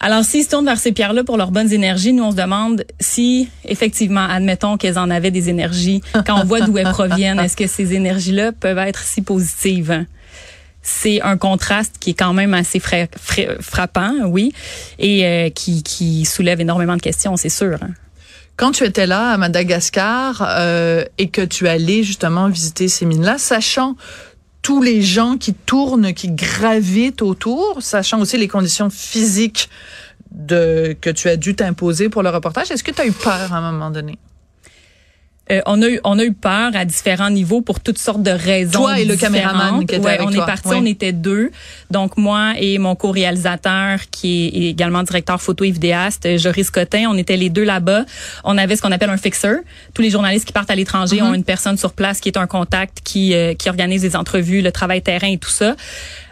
Alors, 0.00 0.24
s'ils 0.24 0.44
se 0.44 0.50
tournent 0.50 0.64
vers 0.64 0.78
ces 0.78 0.92
pierres-là 0.92 1.24
pour 1.24 1.36
leurs 1.36 1.50
bonnes 1.50 1.72
énergies, 1.72 2.12
nous, 2.12 2.22
on 2.22 2.30
se 2.30 2.36
demande 2.36 2.84
si, 3.00 3.48
effectivement, 3.64 4.24
admettons 4.24 4.76
qu'elles 4.76 4.96
en 4.98 5.10
avaient 5.10 5.32
des 5.32 5.48
énergies, 5.48 6.00
quand 6.24 6.40
on 6.40 6.44
voit 6.44 6.60
d'où 6.60 6.78
elles 6.78 6.88
proviennent, 6.92 7.40
est-ce 7.40 7.56
que 7.56 7.66
ces 7.66 7.94
énergies-là 7.94 8.52
peuvent 8.52 8.78
être 8.78 9.02
si 9.02 9.22
positives? 9.22 10.04
C'est 10.82 11.20
un 11.22 11.36
contraste 11.36 11.96
qui 12.00 12.10
est 12.10 12.14
quand 12.14 12.32
même 12.32 12.54
assez 12.54 12.78
fra- 12.80 13.06
fra- 13.20 13.60
frappant, 13.60 14.12
oui, 14.26 14.52
et 14.98 15.26
euh, 15.26 15.50
qui, 15.50 15.82
qui 15.82 16.24
soulève 16.24 16.60
énormément 16.60 16.96
de 16.96 17.02
questions, 17.02 17.36
c'est 17.36 17.48
sûr. 17.50 17.78
hein. 17.82 17.90
Quand 18.56 18.72
tu 18.72 18.84
étais 18.84 19.06
là 19.06 19.30
à 19.30 19.36
Madagascar 19.36 20.44
euh, 20.48 21.04
et 21.18 21.28
que 21.28 21.42
tu 21.42 21.68
allais 21.68 22.02
justement 22.02 22.48
visiter 22.48 22.88
ces 22.88 23.06
mines-là, 23.06 23.38
sachant 23.38 23.96
tous 24.62 24.82
les 24.82 25.00
gens 25.00 25.36
qui 25.36 25.54
tournent, 25.54 26.12
qui 26.12 26.30
gravitent 26.30 27.22
autour, 27.22 27.78
sachant 27.80 28.20
aussi 28.20 28.36
les 28.36 28.48
conditions 28.48 28.90
physiques 28.90 29.68
de 30.32 30.96
que 31.00 31.10
tu 31.10 31.28
as 31.28 31.36
dû 31.36 31.54
t'imposer 31.54 32.08
pour 32.08 32.22
le 32.24 32.30
reportage, 32.30 32.70
est-ce 32.72 32.82
que 32.82 32.90
tu 32.90 33.00
as 33.00 33.06
eu 33.06 33.12
peur 33.12 33.52
à 33.52 33.56
un 33.58 33.72
moment 33.72 33.90
donné? 33.90 34.18
Euh, 35.50 35.60
on 35.66 35.80
a 35.82 35.88
eu 35.88 36.00
on 36.04 36.18
a 36.18 36.24
eu 36.24 36.32
peur 36.32 36.72
à 36.74 36.84
différents 36.84 37.30
niveaux 37.30 37.60
pour 37.62 37.80
toutes 37.80 37.98
sortes 37.98 38.22
de 38.22 38.30
raisons. 38.30 38.80
Toi 38.80 39.00
et 39.00 39.04
le 39.04 39.16
caméraman 39.16 39.86
qui 39.86 39.94
était 39.94 40.04
Ouais, 40.04 40.14
avec 40.14 40.28
on 40.28 40.30
toi. 40.32 40.42
est 40.44 40.46
parti, 40.46 40.68
on 40.74 40.84
était 40.84 41.12
deux. 41.12 41.50
Donc 41.90 42.16
moi 42.16 42.52
et 42.58 42.78
mon 42.78 42.94
co-réalisateur 42.94 44.00
qui 44.10 44.46
est 44.48 44.68
également 44.70 45.02
directeur 45.02 45.40
photo 45.40 45.64
et 45.64 45.70
vidéaste, 45.70 46.26
euh, 46.26 46.38
Joris 46.38 46.70
Cotin, 46.70 47.06
on 47.08 47.16
était 47.16 47.36
les 47.36 47.50
deux 47.50 47.64
là-bas. 47.64 48.04
On 48.44 48.58
avait 48.58 48.76
ce 48.76 48.82
qu'on 48.82 48.92
appelle 48.92 49.10
un 49.10 49.16
fixer. 49.16 49.58
Tous 49.94 50.02
les 50.02 50.10
journalistes 50.10 50.44
qui 50.46 50.52
partent 50.52 50.70
à 50.70 50.74
l'étranger 50.74 51.08
Mm-hmm. 51.18 51.22
ont 51.22 51.34
une 51.34 51.44
personne 51.44 51.78
sur 51.78 51.92
place 51.92 52.20
qui 52.20 52.28
est 52.28 52.36
un 52.36 52.46
contact 52.46 53.00
qui 53.02 53.32
euh, 53.34 53.54
qui 53.54 53.68
organise 53.68 54.02
les 54.02 54.14
entrevues, 54.16 54.60
le 54.62 54.72
travail 54.72 55.00
terrain 55.00 55.28
et 55.28 55.38
tout 55.38 55.50
ça. 55.50 55.74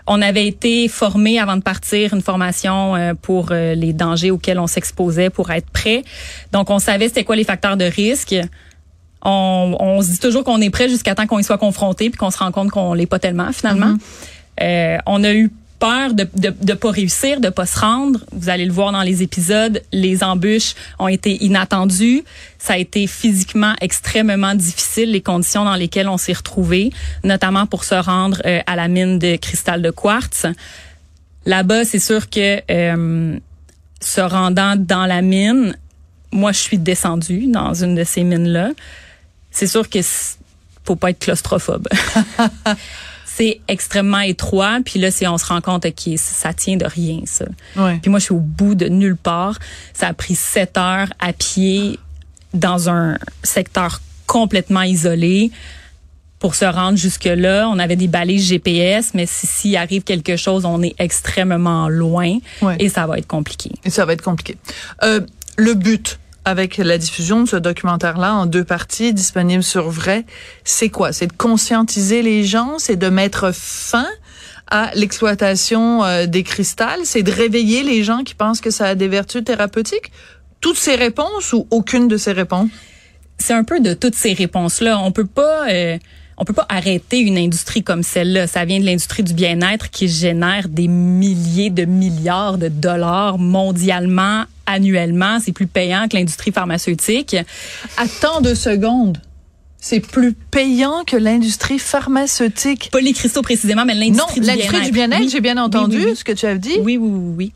On 0.06 0.20
avait 0.22 0.46
été 0.46 0.86
formés 0.88 1.38
avant 1.40 1.56
de 1.56 1.62
partir 1.62 2.14
une 2.14 2.20
formation 2.20 2.94
euh, 2.94 3.14
pour 3.14 3.50
les 3.50 3.92
dangers 3.92 4.30
auxquels 4.30 4.58
on 4.58 4.66
s'exposait 4.66 5.30
pour 5.30 5.50
être 5.50 5.68
prêt. 5.70 6.04
Donc 6.52 6.70
on 6.70 6.78
savait 6.78 7.08
c'était 7.08 7.24
quoi 7.24 7.36
les 7.36 7.44
facteurs 7.44 7.76
de 7.76 7.84
risque 7.86 8.34
on, 9.26 9.76
on 9.80 10.02
se 10.02 10.12
dit 10.12 10.18
toujours 10.18 10.44
qu'on 10.44 10.60
est 10.60 10.70
prêt 10.70 10.88
jusqu'à 10.88 11.14
temps 11.14 11.26
qu'on 11.26 11.38
y 11.38 11.44
soit 11.44 11.58
confronté 11.58 12.10
puis 12.10 12.16
qu'on 12.16 12.30
se 12.30 12.38
rend 12.38 12.52
compte 12.52 12.70
qu'on 12.70 12.94
l'est 12.94 13.06
pas 13.06 13.18
tellement 13.18 13.52
finalement. 13.52 13.96
Euh, 14.62 14.98
on 15.04 15.24
a 15.24 15.34
eu 15.34 15.50
peur 15.80 16.14
de 16.14 16.26
de, 16.34 16.54
de 16.62 16.72
pas 16.72 16.90
réussir, 16.90 17.40
de 17.40 17.48
pas 17.48 17.66
se 17.66 17.78
rendre. 17.78 18.20
Vous 18.32 18.48
allez 18.48 18.64
le 18.64 18.72
voir 18.72 18.92
dans 18.92 19.02
les 19.02 19.22
épisodes, 19.22 19.82
les 19.92 20.22
embûches 20.22 20.74
ont 21.00 21.08
été 21.08 21.44
inattendues. 21.44 22.22
Ça 22.58 22.74
a 22.74 22.78
été 22.78 23.06
physiquement 23.08 23.74
extrêmement 23.80 24.54
difficile 24.54 25.10
les 25.10 25.20
conditions 25.20 25.64
dans 25.64 25.74
lesquelles 25.74 26.08
on 26.08 26.18
s'est 26.18 26.32
retrouvé, 26.32 26.92
notamment 27.24 27.66
pour 27.66 27.82
se 27.82 27.96
rendre 27.96 28.40
euh, 28.46 28.60
à 28.66 28.76
la 28.76 28.86
mine 28.86 29.18
de 29.18 29.36
cristal 29.36 29.82
de 29.82 29.90
quartz. 29.90 30.46
Là-bas, 31.46 31.84
c'est 31.84 31.98
sûr 31.98 32.30
que 32.30 32.60
euh, 32.70 33.38
se 34.00 34.20
rendant 34.20 34.76
dans 34.76 35.06
la 35.06 35.20
mine, 35.20 35.76
moi, 36.32 36.52
je 36.52 36.58
suis 36.58 36.78
descendue 36.78 37.46
dans 37.48 37.74
une 37.74 37.94
de 37.94 38.04
ces 38.04 38.22
mines-là. 38.22 38.70
C'est 39.56 39.66
sûr 39.66 39.88
que 39.88 40.00
faut 40.84 40.96
pas 40.96 41.10
être 41.10 41.18
claustrophobe. 41.18 41.88
c'est 43.24 43.60
extrêmement 43.68 44.20
étroit, 44.20 44.80
puis 44.84 45.00
là, 45.00 45.10
c'est 45.10 45.26
on 45.26 45.38
se 45.38 45.46
rend 45.46 45.62
compte 45.62 45.82
que 45.94 46.16
ça 46.18 46.52
tient 46.52 46.76
de 46.76 46.84
rien, 46.84 47.20
ça. 47.24 47.46
Ouais. 47.74 47.98
Puis 48.02 48.10
moi, 48.10 48.18
je 48.18 48.24
suis 48.26 48.34
au 48.34 48.38
bout 48.40 48.74
de 48.74 48.86
nulle 48.88 49.16
part. 49.16 49.58
Ça 49.94 50.08
a 50.08 50.12
pris 50.12 50.34
sept 50.34 50.76
heures 50.76 51.08
à 51.20 51.32
pied 51.32 51.98
dans 52.52 52.90
un 52.90 53.16
secteur 53.42 54.02
complètement 54.26 54.82
isolé 54.82 55.50
pour 56.38 56.54
se 56.54 56.66
rendre 56.66 56.98
jusque-là. 56.98 57.66
On 57.70 57.78
avait 57.78 57.96
des 57.96 58.08
balises 58.08 58.46
GPS, 58.46 59.12
mais 59.14 59.24
si 59.24 59.46
s'il 59.46 59.76
arrive 59.78 60.02
quelque 60.02 60.36
chose, 60.36 60.66
on 60.66 60.82
est 60.82 60.94
extrêmement 60.98 61.88
loin 61.88 62.36
Ouais. 62.60 62.76
et 62.78 62.90
ça 62.90 63.06
va 63.06 63.16
être 63.16 63.26
compliqué. 63.26 63.70
Et 63.84 63.90
ça 63.90 64.04
va 64.04 64.12
être 64.12 64.22
compliqué. 64.22 64.58
Euh, 65.02 65.20
le 65.56 65.72
but 65.72 66.18
avec 66.46 66.78
la 66.78 66.96
diffusion 66.96 67.42
de 67.42 67.48
ce 67.48 67.56
documentaire-là 67.56 68.34
en 68.34 68.46
deux 68.46 68.64
parties 68.64 69.12
disponibles 69.12 69.62
sur 69.62 69.90
Vrai, 69.90 70.24
c'est 70.64 70.88
quoi? 70.88 71.12
C'est 71.12 71.26
de 71.26 71.34
conscientiser 71.34 72.22
les 72.22 72.44
gens, 72.44 72.78
c'est 72.78 72.96
de 72.96 73.08
mettre 73.08 73.52
fin 73.52 74.06
à 74.70 74.90
l'exploitation 74.94 76.02
euh, 76.04 76.24
des 76.24 76.42
cristals, 76.42 77.00
c'est 77.04 77.22
de 77.22 77.30
réveiller 77.30 77.82
les 77.82 78.02
gens 78.02 78.24
qui 78.24 78.34
pensent 78.34 78.62
que 78.62 78.70
ça 78.70 78.86
a 78.86 78.94
des 78.94 79.08
vertus 79.08 79.44
thérapeutiques? 79.44 80.10
Toutes 80.62 80.78
ces 80.78 80.94
réponses 80.94 81.52
ou 81.52 81.66
aucune 81.70 82.08
de 82.08 82.16
ces 82.16 82.32
réponses? 82.32 82.70
c'est 83.38 83.52
un 83.52 83.64
peu 83.64 83.80
de 83.80 83.94
toutes 83.94 84.14
ces 84.14 84.32
réponses-là. 84.32 84.98
On 85.00 85.12
peut 85.12 85.26
pas, 85.26 85.68
euh, 85.70 85.98
on 86.38 86.44
peut 86.44 86.52
pas 86.52 86.66
arrêter 86.68 87.20
une 87.20 87.38
industrie 87.38 87.82
comme 87.82 88.02
celle-là. 88.02 88.46
Ça 88.46 88.64
vient 88.64 88.80
de 88.80 88.84
l'industrie 88.84 89.22
du 89.22 89.34
bien-être 89.34 89.90
qui 89.90 90.08
génère 90.08 90.68
des 90.68 90.88
milliers 90.88 91.70
de 91.70 91.84
milliards 91.84 92.58
de 92.58 92.68
dollars 92.68 93.38
mondialement, 93.38 94.44
annuellement. 94.66 95.38
C'est 95.40 95.52
plus 95.52 95.66
payant 95.66 96.08
que 96.08 96.16
l'industrie 96.16 96.52
pharmaceutique. 96.52 97.36
Attends 97.96 98.40
deux 98.40 98.54
secondes. 98.54 99.18
C'est 99.78 100.00
plus 100.00 100.32
payant 100.32 101.04
que 101.06 101.16
l'industrie 101.16 101.78
pharmaceutique. 101.78 102.88
Pas 102.90 103.00
les 103.00 103.12
cristaux 103.12 103.42
précisément, 103.42 103.84
mais 103.84 103.94
Non, 103.94 104.00
l'industrie 104.00 104.40
du 104.40 104.46
l'industrie 104.46 104.70
bien-être. 104.70 104.86
du 104.86 104.92
bien-être, 104.92 105.20
Oui. 105.22 105.28
j'ai 105.28 105.40
bien 105.40 105.56
entendu 105.58 105.98
oui, 105.98 106.04
oui. 106.08 106.16
ce 106.16 106.24
que 106.24 106.32
tu 106.32 106.46
as 106.46 106.56
dit. 106.56 106.78
Oui, 106.80 106.96
oui, 106.96 107.08
oui, 107.12 107.34
oui. 107.36 107.52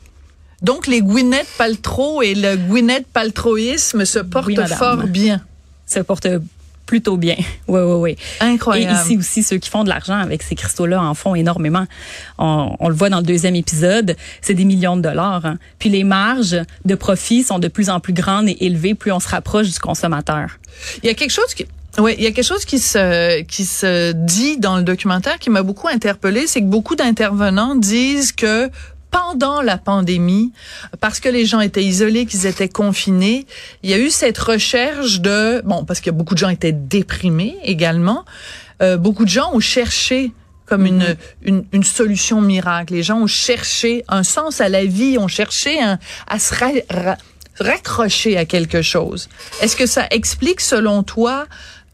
Donc, 0.62 0.86
les 0.86 1.00
Gwyneth 1.00 1.46
Paltrow 1.58 2.22
et 2.22 2.34
le 2.34 2.56
Gwyneth 2.56 3.06
Paltroïsme 3.06 4.04
se 4.04 4.18
portent 4.18 4.68
fort 4.68 4.98
bien. 5.04 5.40
Ça 5.86 6.04
porte 6.04 6.28
plutôt 6.86 7.16
bien. 7.16 7.36
Oui, 7.68 7.80
oui, 7.80 7.94
oui. 7.94 8.16
Incroyable. 8.40 8.96
Et 8.98 9.00
ici 9.02 9.16
aussi, 9.16 9.42
ceux 9.42 9.58
qui 9.58 9.70
font 9.70 9.84
de 9.84 9.88
l'argent 9.88 10.18
avec 10.18 10.42
ces 10.42 10.54
cristaux-là 10.56 11.00
en 11.02 11.14
font 11.14 11.34
énormément. 11.34 11.86
On, 12.38 12.74
on 12.80 12.88
le 12.88 12.94
voit 12.94 13.10
dans 13.10 13.18
le 13.18 13.24
deuxième 13.24 13.54
épisode, 13.54 14.16
c'est 14.40 14.54
des 14.54 14.64
millions 14.64 14.96
de 14.96 15.02
dollars. 15.02 15.46
hein. 15.46 15.58
Puis 15.78 15.88
les 15.88 16.02
marges 16.04 16.56
de 16.84 16.94
profit 16.96 17.44
sont 17.44 17.58
de 17.60 17.68
plus 17.68 17.90
en 17.90 18.00
plus 18.00 18.12
grandes 18.12 18.48
et 18.48 18.56
élevées 18.64 18.94
plus 18.94 19.12
on 19.12 19.20
se 19.20 19.28
rapproche 19.28 19.68
du 19.70 19.78
consommateur. 19.78 20.58
Il 21.02 21.06
y 21.06 21.10
a 21.10 21.14
quelque 21.14 21.30
chose 21.32 21.54
qui 21.54 21.66
oui, 21.98 22.14
il 22.18 22.22
y 22.22 22.26
a 22.28 22.30
quelque 22.30 22.46
chose 22.46 22.64
qui 22.64 22.78
se 22.78 23.42
qui 23.42 23.64
se 23.64 24.12
dit 24.12 24.58
dans 24.58 24.76
le 24.76 24.84
documentaire 24.84 25.40
qui 25.40 25.50
m'a 25.50 25.64
beaucoup 25.64 25.88
interpellé, 25.88 26.46
c'est 26.46 26.60
que 26.60 26.66
beaucoup 26.66 26.94
d'intervenants 26.94 27.74
disent 27.74 28.30
que 28.30 28.70
pendant 29.10 29.60
la 29.62 29.76
pandémie, 29.78 30.52
parce 31.00 31.20
que 31.20 31.28
les 31.28 31.44
gens 31.46 31.60
étaient 31.60 31.84
isolés, 31.84 32.26
qu'ils 32.26 32.46
étaient 32.46 32.68
confinés, 32.68 33.46
il 33.82 33.90
y 33.90 33.94
a 33.94 33.98
eu 33.98 34.10
cette 34.10 34.38
recherche 34.38 35.20
de 35.20 35.62
bon, 35.64 35.84
parce 35.84 36.00
que 36.00 36.10
beaucoup 36.10 36.34
de 36.34 36.38
gens 36.38 36.48
étaient 36.48 36.72
déprimés 36.72 37.56
également. 37.64 38.24
euh, 38.82 38.96
beaucoup 38.96 39.24
de 39.24 39.30
gens 39.30 39.50
ont 39.52 39.60
cherché 39.60 40.32
comme 40.66 40.86
une, 40.86 41.16
une 41.42 41.64
une 41.72 41.82
solution 41.82 42.40
miracle. 42.40 42.94
Les 42.94 43.02
gens 43.02 43.18
ont 43.22 43.26
cherché 43.26 44.04
un 44.06 44.22
sens 44.22 44.60
à 44.60 44.68
la 44.68 44.84
vie, 44.84 45.18
ont 45.18 45.26
cherché 45.28 45.82
un, 45.82 45.98
à 46.28 46.38
se 46.38 46.54
ra- 46.54 46.70
ra- 46.88 47.18
raccrocher 47.58 48.36
à 48.38 48.44
quelque 48.44 48.80
chose. 48.80 49.28
Est-ce 49.60 49.74
que 49.74 49.86
ça 49.86 50.06
explique, 50.12 50.60
selon 50.60 51.02
toi, 51.02 51.46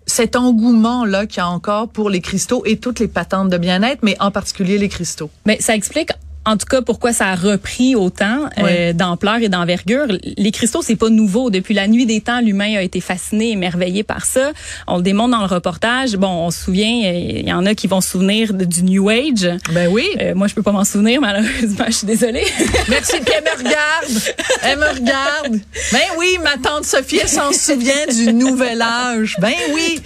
cet 0.06 0.36
engouement-là 0.36 1.26
qu'il 1.26 1.38
y 1.38 1.40
a 1.40 1.48
encore 1.48 1.88
pour 1.88 2.10
les 2.10 2.20
cristaux 2.20 2.62
et 2.66 2.76
toutes 2.76 3.00
les 3.00 3.08
patentes 3.08 3.48
de 3.48 3.56
bien-être, 3.58 4.00
mais 4.02 4.16
en 4.20 4.30
particulier 4.30 4.76
les 4.78 4.88
cristaux? 4.90 5.30
Mais 5.46 5.58
ça 5.60 5.74
explique 5.74 6.10
en 6.46 6.56
tout 6.56 6.66
cas 6.66 6.80
pourquoi 6.80 7.12
ça 7.12 7.26
a 7.26 7.34
repris 7.34 7.94
autant 7.96 8.48
euh, 8.58 8.92
d'ampleur 8.92 9.36
et 9.42 9.48
d'envergure? 9.48 10.06
Les 10.36 10.50
cristaux, 10.52 10.80
c'est 10.82 10.96
pas 10.96 11.08
nouveau. 11.10 11.50
Depuis 11.50 11.74
la 11.74 11.88
nuit 11.88 12.06
des 12.06 12.20
temps, 12.20 12.40
l'humain 12.40 12.76
a 12.76 12.82
été 12.82 13.00
fasciné, 13.00 13.50
émerveillé 13.50 14.02
par 14.04 14.24
ça. 14.24 14.52
On 14.86 14.96
le 14.98 15.02
démontre 15.02 15.32
dans 15.32 15.40
le 15.46 15.46
reportage. 15.52 16.16
Bon, 16.16 16.28
on 16.28 16.50
se 16.50 16.64
souvient, 16.64 16.88
il 17.12 17.46
y 17.48 17.52
en 17.52 17.66
a 17.66 17.74
qui 17.74 17.86
vont 17.88 18.00
se 18.00 18.10
souvenir 18.10 18.54
de- 18.54 18.64
du 18.64 18.82
New 18.84 19.08
Age. 19.08 19.50
Ben 19.72 19.88
oui. 19.90 20.06
Euh, 20.20 20.34
moi, 20.34 20.46
je 20.46 20.54
peux 20.54 20.62
pas 20.62 20.72
m'en 20.72 20.84
souvenir, 20.84 21.20
malheureusement. 21.20 21.84
Je 21.88 21.92
suis 21.92 22.06
désolée. 22.06 22.44
Merci, 22.88 23.16
puis 23.24 23.34
elle 23.36 23.44
me 23.44 23.58
regarde. 23.58 24.34
Elle 24.62 24.78
me 24.78 24.86
regarde. 24.88 25.60
Ben 25.92 26.00
oui, 26.18 26.38
ma 26.42 26.56
tante 26.56 26.84
Sophie 26.84 27.26
s'en 27.26 27.52
souvient 27.52 28.06
du 28.14 28.32
nouvel 28.32 28.80
âge. 28.82 29.36
Ben 29.40 29.52
oui. 29.74 30.00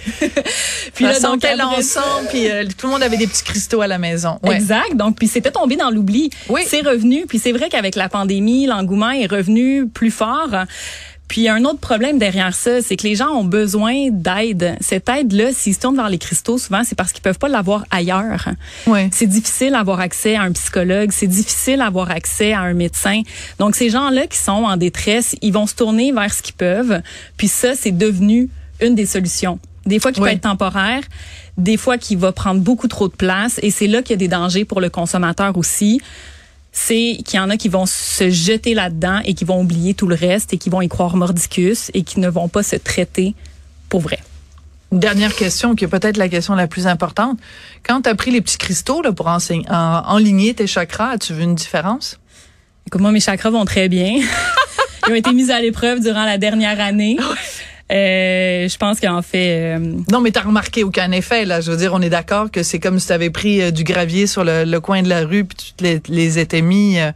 Puis 0.95 1.05
là, 1.05 1.19
donc, 1.19 1.43
elle 1.45 1.61
ensemble, 1.61 2.27
puis 2.29 2.49
euh, 2.49 2.63
tout 2.77 2.87
le 2.87 2.93
monde 2.93 3.03
avait 3.03 3.17
des 3.17 3.27
petits 3.27 3.43
cristaux 3.43 3.81
à 3.81 3.87
la 3.87 3.97
maison. 3.99 4.39
Ouais. 4.43 4.55
Exact. 4.55 4.95
Donc, 4.95 5.17
puis 5.17 5.27
c'était 5.27 5.51
tombé 5.51 5.75
dans 5.75 5.89
l'oubli. 5.91 6.29
Oui. 6.49 6.61
C'est 6.65 6.81
revenu. 6.81 7.25
Puis 7.27 7.39
c'est 7.39 7.51
vrai 7.51 7.69
qu'avec 7.69 7.95
la 7.95 8.09
pandémie, 8.09 8.65
l'engouement 8.65 9.11
est 9.11 9.27
revenu 9.27 9.87
plus 9.87 10.11
fort. 10.11 10.49
Puis 11.27 11.47
un 11.47 11.63
autre 11.63 11.79
problème 11.79 12.17
derrière 12.19 12.53
ça, 12.53 12.81
c'est 12.81 12.97
que 12.97 13.03
les 13.07 13.15
gens 13.15 13.29
ont 13.29 13.45
besoin 13.45 14.09
d'aide. 14.11 14.75
Cette 14.81 15.07
aide-là, 15.07 15.53
s'ils 15.53 15.75
se 15.75 15.79
tournent 15.79 15.95
vers 15.95 16.09
les 16.09 16.17
cristaux, 16.17 16.57
souvent, 16.57 16.81
c'est 16.83 16.95
parce 16.95 17.13
qu'ils 17.13 17.21
peuvent 17.21 17.39
pas 17.39 17.47
l'avoir 17.47 17.85
ailleurs. 17.89 18.49
Ouais. 18.85 19.07
C'est 19.13 19.27
difficile 19.27 19.71
d'avoir 19.71 20.01
accès 20.01 20.35
à 20.35 20.41
un 20.41 20.51
psychologue, 20.51 21.11
c'est 21.13 21.27
difficile 21.27 21.77
d'avoir 21.77 22.11
accès 22.11 22.51
à 22.51 22.59
un 22.59 22.73
médecin. 22.73 23.21
Donc 23.59 23.75
ces 23.77 23.89
gens-là 23.89 24.27
qui 24.27 24.37
sont 24.37 24.51
en 24.65 24.75
détresse, 24.75 25.37
ils 25.41 25.53
vont 25.53 25.67
se 25.67 25.75
tourner 25.75 26.11
vers 26.11 26.33
ce 26.33 26.41
qu'ils 26.41 26.55
peuvent. 26.55 27.01
Puis 27.37 27.47
ça, 27.47 27.75
c'est 27.75 27.97
devenu 27.97 28.49
une 28.81 28.95
des 28.95 29.05
solutions. 29.05 29.57
Des 29.85 29.99
fois 29.99 30.11
qui 30.11 30.19
Oui. 30.19 30.27
peut 30.31 30.35
être 30.35 30.41
temporaire, 30.41 31.01
des 31.57 31.77
fois 31.77 31.97
qui 31.97 32.15
va 32.15 32.31
prendre 32.31 32.61
beaucoup 32.61 32.87
trop 32.87 33.07
de 33.07 33.15
place 33.15 33.59
et 33.61 33.71
c'est 33.71 33.87
là 33.87 34.01
qu'il 34.01 34.11
y 34.11 34.13
a 34.13 34.17
des 34.17 34.27
dangers 34.27 34.65
pour 34.65 34.81
le 34.81 34.89
consommateur 34.89 35.57
aussi. 35.57 36.01
C'est 36.73 37.17
qu'il 37.25 37.37
y 37.37 37.39
en 37.39 37.49
a 37.49 37.57
qui 37.57 37.67
vont 37.67 37.85
se 37.85 38.29
jeter 38.29 38.73
là-dedans 38.73 39.19
et 39.25 39.33
qui 39.33 39.43
vont 39.43 39.59
oublier 39.59 39.93
tout 39.93 40.07
le 40.07 40.15
reste 40.15 40.53
et 40.53 40.57
qui 40.57 40.69
vont 40.69 40.81
y 40.81 40.87
croire 40.87 41.17
mordicus 41.17 41.91
et 41.93 42.03
qui 42.03 42.21
ne 42.21 42.29
vont 42.29 42.47
pas 42.47 42.63
se 42.63 42.77
traiter 42.77 43.35
pour 43.89 43.99
vrai. 43.99 44.19
Une 44.93 44.99
dernière 44.99 45.33
question, 45.35 45.75
qui 45.75 45.85
est 45.85 45.87
peut-être 45.87 46.17
la 46.17 46.27
question 46.27 46.53
la 46.53 46.67
plus 46.67 46.87
importante. 46.87 47.39
Quand 47.83 48.01
tu 48.01 48.09
as 48.09 48.15
pris 48.15 48.31
les 48.31 48.41
petits 48.41 48.57
cristaux 48.57 49.01
là, 49.01 49.13
pour 49.13 49.27
enseigner, 49.27 49.65
en, 49.69 50.03
enligner 50.05 50.53
tes 50.53 50.67
chakras, 50.67 51.11
as-tu 51.11 51.33
vu 51.33 51.43
une 51.43 51.55
différence? 51.55 52.19
Écoute, 52.87 52.99
moi, 52.99 53.11
mes 53.11 53.21
chakras 53.21 53.51
vont 53.51 53.63
très 53.63 53.87
bien. 53.87 54.21
Ils 55.07 55.11
ont 55.11 55.15
été 55.15 55.31
mis 55.31 55.49
à 55.49 55.61
l'épreuve 55.61 56.01
durant 56.01 56.25
la 56.25 56.37
dernière 56.37 56.79
année. 56.79 57.17
Euh, 57.91 58.69
je 58.69 58.77
pense 58.77 58.99
qu'en 58.99 59.21
fait, 59.21 59.75
euh, 59.75 59.79
Non, 60.11 60.21
mais 60.21 60.31
t'as 60.31 60.41
remarqué 60.41 60.83
aucun 60.83 61.11
effet, 61.11 61.43
là. 61.45 61.59
Je 61.61 61.71
veux 61.71 61.77
dire, 61.77 61.93
on 61.93 62.01
est 62.01 62.09
d'accord 62.09 62.49
que 62.49 62.63
c'est 62.63 62.79
comme 62.79 62.99
si 62.99 63.07
tu 63.07 63.13
avais 63.13 63.29
pris 63.29 63.61
euh, 63.61 63.71
du 63.71 63.83
gravier 63.83 64.27
sur 64.27 64.43
le, 64.45 64.63
le 64.63 64.79
coin 64.79 65.01
de 65.01 65.09
la 65.09 65.25
rue 65.25 65.43
puis 65.43 65.57
tu 65.57 65.73
te 65.73 65.83
les, 65.83 66.01
les 66.07 66.39
étais 66.39 66.61
mis. 66.61 66.99
euh, 66.99 67.11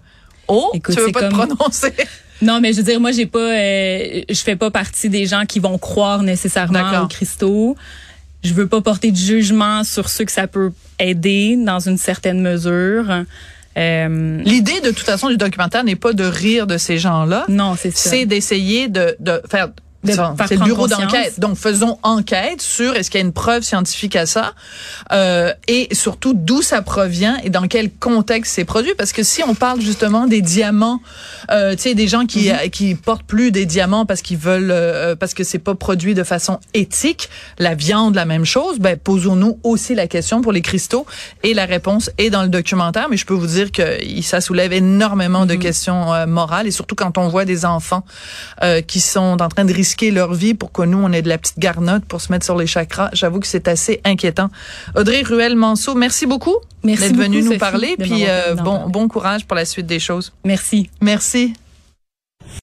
Oh, 0.47 0.69
Écoute, 0.73 0.95
tu 0.95 1.01
veux 1.01 1.11
pas 1.11 1.29
te 1.29 1.33
comme- 1.33 1.47
prononcer? 1.55 1.93
non, 2.41 2.59
mais 2.61 2.71
je 2.73 2.77
veux 2.77 2.83
dire, 2.83 2.99
moi, 2.99 3.11
j'ai 3.11 3.25
pas, 3.25 3.39
euh, 3.39 4.21
je 4.29 4.41
fais 4.41 4.55
pas 4.57 4.69
partie 4.69 5.09
des 5.09 5.25
gens 5.25 5.45
qui 5.47 5.59
vont 5.59 5.77
croire 5.77 6.21
nécessairement 6.23 7.03
aux 7.03 7.07
cristaux. 7.07 7.75
Je 8.43 8.53
veux 8.53 8.67
pas 8.67 8.81
porter 8.81 9.11
de 9.11 9.17
jugement 9.17 9.83
sur 9.83 10.07
ceux 10.09 10.25
que 10.25 10.31
ça 10.31 10.45
peut 10.45 10.71
aider 10.99 11.55
dans 11.57 11.79
une 11.79 11.97
certaine 11.97 12.41
mesure. 12.41 13.23
Euh, 13.77 14.41
L'idée, 14.45 14.79
de 14.81 14.89
toute 14.89 14.99
façon, 15.05 15.29
du 15.29 15.37
documentaire 15.37 15.83
n'est 15.83 15.95
pas 15.95 16.13
de 16.13 16.23
rire 16.25 16.67
de 16.67 16.77
ces 16.77 16.97
gens-là. 16.99 17.45
non, 17.49 17.75
c'est 17.79 17.95
ça. 17.95 18.09
C'est 18.11 18.25
d'essayer 18.25 18.87
de, 18.87 19.15
de 19.19 19.41
faire. 19.49 19.69
C'est 20.05 20.55
le 20.55 20.63
bureau 20.63 20.87
d'enquête. 20.87 21.39
Donc, 21.39 21.57
faisons 21.57 21.97
enquête 22.03 22.61
sur 22.61 22.95
est-ce 22.95 23.09
qu'il 23.09 23.19
y 23.19 23.23
a 23.23 23.25
une 23.25 23.33
preuve 23.33 23.63
scientifique 23.63 24.15
à 24.15 24.25
ça 24.25 24.53
euh, 25.11 25.53
et 25.67 25.87
surtout 25.93 26.33
d'où 26.33 26.61
ça 26.61 26.81
provient 26.81 27.37
et 27.43 27.49
dans 27.49 27.67
quel 27.67 27.91
contexte 27.91 28.53
c'est 28.53 28.65
produit. 28.65 28.93
Parce 28.97 29.11
que 29.11 29.23
si 29.23 29.43
on 29.43 29.55
parle 29.55 29.81
justement 29.81 30.27
des 30.27 30.41
diamants, 30.41 31.01
euh, 31.51 31.75
tu 31.75 31.83
sais, 31.83 31.95
des 31.95 32.07
gens 32.07 32.25
qui 32.25 32.51
euh, 32.51 32.67
qui 32.69 32.95
portent 32.95 33.23
plus 33.23 33.51
des 33.51 33.65
diamants 33.65 34.05
parce 34.05 34.21
qu'ils 34.21 34.37
veulent, 34.37 34.71
euh, 34.71 35.15
parce 35.15 35.33
que 35.33 35.43
c'est 35.43 35.59
pas 35.59 35.75
produit 35.75 36.13
de 36.13 36.23
façon 36.23 36.59
éthique, 36.73 37.29
la 37.57 37.75
viande, 37.75 38.15
la 38.15 38.25
même 38.25 38.45
chose. 38.45 38.79
Ben, 38.79 38.97
posons-nous 38.97 39.59
aussi 39.63 39.95
la 39.95 40.07
question 40.07 40.41
pour 40.41 40.51
les 40.51 40.61
cristaux 40.61 41.05
et 41.43 41.53
la 41.53 41.65
réponse 41.65 42.09
est 42.17 42.29
dans 42.29 42.43
le 42.43 42.49
documentaire. 42.49 43.07
Mais 43.09 43.17
je 43.17 43.25
peux 43.25 43.33
vous 43.33 43.47
dire 43.47 43.71
que 43.71 43.99
ça 44.21 44.41
soulève 44.41 44.73
énormément 44.73 45.45
de 45.45 45.55
questions 45.55 46.13
euh, 46.13 46.25
morales 46.25 46.67
et 46.67 46.71
surtout 46.71 46.95
quand 46.95 47.17
on 47.17 47.27
voit 47.29 47.45
des 47.45 47.65
enfants 47.65 48.03
euh, 48.63 48.81
qui 48.81 48.99
sont 48.99 49.37
en 49.41 49.47
train 49.47 49.65
de 49.65 49.73
risquer 49.73 49.94
leur 50.03 50.33
vie 50.33 50.53
pour 50.53 50.71
que 50.71 50.81
nous 50.81 50.97
on 50.97 51.11
ait 51.11 51.21
de 51.21 51.29
la 51.29 51.37
petite 51.37 51.59
garnotte 51.59 52.05
pour 52.05 52.21
se 52.21 52.31
mettre 52.31 52.45
sur 52.45 52.57
les 52.57 52.67
chakras. 52.67 53.09
J'avoue 53.13 53.39
que 53.39 53.47
c'est 53.47 53.67
assez 53.67 54.01
inquiétant. 54.03 54.49
Audrey 54.95 55.21
Ruel 55.21 55.55
Manceau, 55.55 55.95
merci 55.95 56.25
beaucoup 56.25 56.55
d'être 56.83 57.15
venue 57.15 57.41
nous 57.41 57.47
Sophie, 57.47 57.57
parler 57.57 57.95
puis 57.97 58.25
euh, 58.27 58.55
bon 58.55 58.63
parler. 58.63 58.91
bon 58.91 59.07
courage 59.07 59.45
pour 59.45 59.55
la 59.55 59.65
suite 59.65 59.87
des 59.87 59.99
choses. 59.99 60.33
Merci. 60.43 60.89
Merci. 61.01 61.53